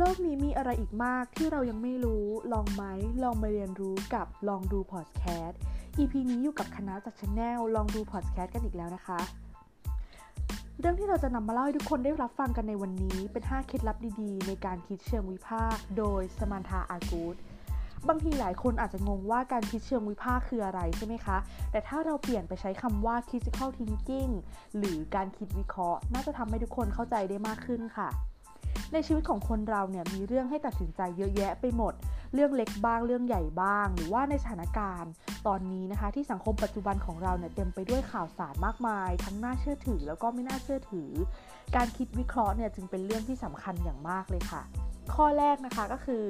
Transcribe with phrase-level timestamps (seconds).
[0.00, 2.84] โลกนี้มีอะไรอีกมากที่เรายังไม่รู้ ลองไหม
[3.22, 5.60] ลองมาเรียนรู้กับลองดูพอดแคสต์
[5.98, 9.20] EP นี้อยู่กับคณะจาก channel ลองดูพอดแคสต์กันอีกแล้วนะคะ
[10.80, 17.36] เรื่องที่เราจะนำมาเล่าให้ทุกคนได้รับฟังกันในวันนี้ เป็น 5 เคล็ดลับดีๆ ในการคิดเชิงวิพากษ์โดย Samantha Agoos
[18.08, 21.38] บางทีหลายคนอาจจะงงว่าการคิดเชิงวิพากษ์คืออะไรใช่ไหมคะ
[21.70, 24.32] แต่ถ้าเราเปลี่ยนไปใช้คำว่า critical thinking
[24.78, 28.10] หรือการคิดวิเคราะห์ น่าจะทำให้ทุกคนเข้าใจได้มากขึ้นค่ะ
[28.92, 31.94] ในชีวิตของคนเราเนี่ยมีเรื่องให้ตัดสินใจเยอะแยะไปหมด
[32.34, 35.12] เรื่องเล็กบ้างเรื่องใหญ่บ้าง หรือว่าในสถานการณ์
[35.46, 41.10] ตอนนี้นะคะ ที่สังคมปัจจุบันของเราเนี่ยเต็มไปด้วยข่าวสารมากมาย ทั้งน่าเชื่อถือแล้วก็ไม่น่าเชื่อถือ
[41.76, 44.62] การคิดวิเคราะห์เนี่ยจึงเป็นเรื่องที่สำคัญอย่างมากเลยค่ะ
[45.14, 46.24] ข้อแรกนะคะก็คือ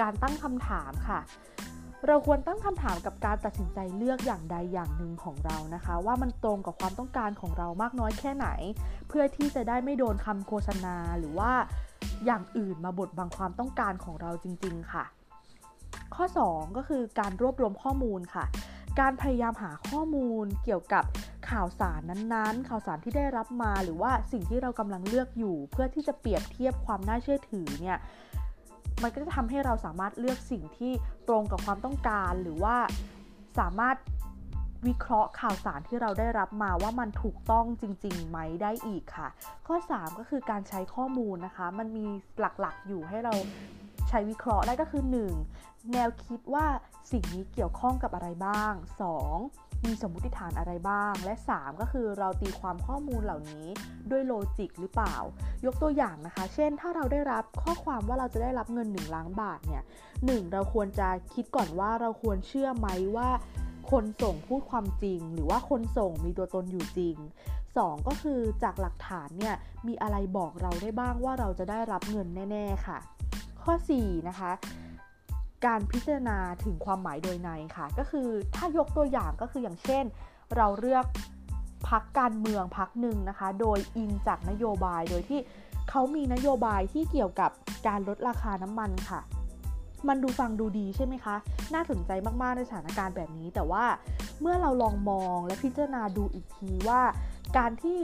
[0.00, 1.20] การตั้งคำถามค่ะ
[2.06, 8.48] เราควรตั้งคำถามกับการตัดสินใจเลือกอย่างใดอย่างหนึ่งของเรานะคะ ว่ามันตรงกับความต้องการของเรามากน้อยแค่ไหน
[9.08, 11.52] เพื่อที่จะได้ไม่โดนคำโฆษณาหรือว่า
[12.26, 15.04] อย่างอื่นมาบดบังความต้องการของเราจริง ๆ ค่ะ
[16.14, 18.44] ข้อ 2 ก็คือการรวบรวมข้อมูลค่ะ
[19.00, 21.04] การพยายามหาข้อมูลเกี่ยวกับ
[21.50, 27.98] ข่าวสารนั้นๆ ข่าวสารที่ได้รับมาหรือว่าสิ่งที่เรากำลังเลือกอยู่ เพื่อที่จะเปรียบเทียบความน่าเชื่อถือเนี่ย
[29.02, 30.92] มันก็จะทำให้เราสามารถเลือกสิ่งที่
[31.28, 32.76] ตรงกับความต้องการ หรือว่า
[33.58, 33.96] สามารถ
[34.86, 39.28] วิเคราะห์ข่าวสารที่เราได้รับมาว่ามันถูกต้องจริงๆไหมได้อีกค่ะ
[39.66, 42.06] ข้อ 3 ก็คือการใช้ข้อมูลนะคะ มันมี
[42.38, 43.34] หลักๆอยู่ให้เรา
[44.08, 45.02] ใช้วิเคราะห์ได้ก็คือ
[45.46, 45.92] 1.
[45.92, 46.66] แนวคิดว่า
[47.12, 48.72] สิ่งนี้เกี่ยวข้องกับอะไรบ้าง
[49.30, 49.84] 2.
[49.84, 53.66] มีสมมติฐานอะไรบ้าง และ 3 ก็คือเราตีความข้อมูลเหล่านี้
[54.10, 55.16] ด้วยโลจิกหรือเปล่า
[55.66, 59.82] ยกตัวอย่างนะคะ เช่น ถ้าเราได้รับข้อความว่าเราจะได้รับเงิน 1 ล้านบาทเนี่ย
[60.24, 63.28] หเราควรจะคิดก่อนว่าเราควรเชื่อไหมว่า
[63.90, 67.16] คนส่งพูดความจริง หรือว่าคนส่งมีตัวตนอยู่จริง
[67.62, 69.54] 2 ก็คือจากหลักฐานเนี่ย
[69.86, 72.98] มีอะไรบอกเราได้บ้างว่าเราจะได้รับเงินแน่ ๆ ค่ะ
[73.62, 73.72] ข้อ
[74.02, 74.52] 4 นะคะ
[75.66, 80.04] การพิจารณาถึงความหมายโดยในค่ะ ก็คือถ้ายกตัวอย่างก็คืออย่างเช่น
[80.56, 81.06] เราเลือก
[81.88, 85.40] พักการเมืองพักหนึ่งนะคะ โดยอิงจากนโยบายโดยที่
[85.90, 87.50] เขามีนโยบายที่เกี่ยวกับ
[87.86, 89.20] การลดราคาน้ำมันค่ะ
[90.08, 91.36] มันดูฟังดูดีใช่ไหมคะ
[91.74, 92.10] น่าสนใจ
[92.42, 93.84] มากๆในสถานการณ์แบบนี้ แต่ว่า
[94.40, 97.00] เมื่อเราลองมองและพิจารณาดูอีกทีว่า
[97.56, 97.98] การที่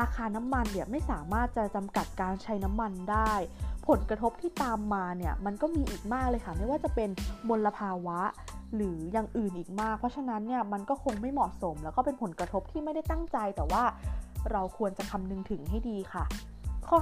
[0.00, 3.32] ราคาน้ำมันเนี่ยไม่สามารถจะจำกัดการใช้น้ำมันได้
[3.88, 7.10] ผลกระทบที่ตามมาเนี่ยมันก็มีอีกมากเลยค่ะ ไม่ว่าจะเป็น
[7.48, 8.20] มลภาวะ
[8.74, 13.84] หรืออย่างอื่นอีกมาก เพราะฉะนั้นเนี่ยมันก็คงไม่เหมาะสม แล้วก็เป็นผลกระทบที่ไม่ได้ตั้งใจ แต่ว่า
[14.52, 16.24] เราควรจะคำนึงถึงให้ดีค่ะ
[16.88, 16.98] ข้อ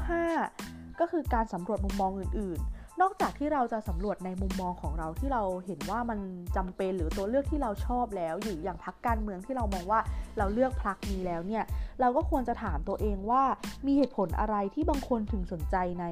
[0.49, 6.19] 5 ก็คือการสำรวจมุมมองอื่นๆ นอกจากที่เราจะสำรวจในมุมมองของเราที่เราเห็นว่ามัน
[6.57, 10.01] จำเป็นหรือตัวเลือกที่เราชอบแล้วอยู่อย่างพักการเมืองที่เรามองว่า
[10.39, 11.65] เราเลือกพักนี้แล้วเนี่ย
[12.01, 13.43] เราก็ควรจะถามตัวเองว่า
[13.87, 16.05] มีเหตุผลอะไรที่บางคนถึงสนใจใน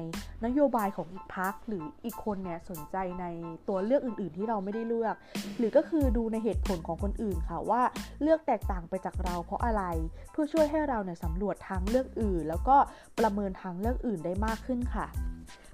[0.45, 3.25] นโยบายของอีกพักหรืออีกคนเนี่ยสนใจใน
[3.69, 5.15] ตัวเลือกอื่น ๆ ที่เราไม่ได้เลือก
[5.57, 7.81] หรือก็คือดูในเหตุผลของคนอื่นค่ะว่า
[8.21, 9.83] เลือกแตกต่างไปจากเราเพราะอะไร
[10.31, 12.77] เพื่อช่วยให้เราเนี่ยสำรวจทางเลือกอื่น แล้วก็
[13.19, 15.07] ประเมินทางเลือกอื่นได้มากขึ้นค่ะ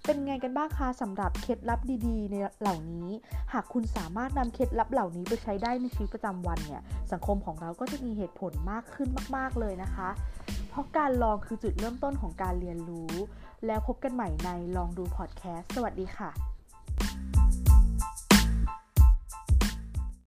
[0.06, 3.08] เป็นไงกันบ้างคะสำหรับเคล็ดลับดีๆ ในเหล่านี้
[3.54, 6.82] หากคุณสามารถนำเคล็ดลับเหล่านี้ไปใช้ได้ในชีวิตประจำวันเนี่ย
[7.12, 10.10] สังคมของเราก็จะมีเหตุผลมากขึ้นมาก ๆเลยนะคะ
[10.70, 13.14] เพราะการลองคือจุดเริ่มต้นของการเรียนรู้
[13.66, 16.51] แล้วพบกันใหม่ในลองดูพอดแคสต์สวัสดีค่ะ